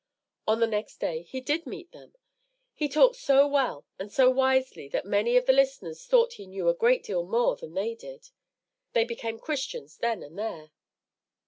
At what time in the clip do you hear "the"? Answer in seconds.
0.59-0.65, 5.45-5.53